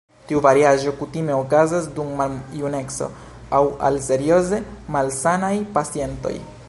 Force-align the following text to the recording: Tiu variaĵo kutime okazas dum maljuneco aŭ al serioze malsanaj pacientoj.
Tiu 0.29 0.39
variaĵo 0.43 0.93
kutime 1.01 1.35
okazas 1.41 1.89
dum 1.99 2.09
maljuneco 2.21 3.09
aŭ 3.59 3.61
al 3.91 4.01
serioze 4.07 4.63
malsanaj 4.97 5.53
pacientoj. 5.77 6.35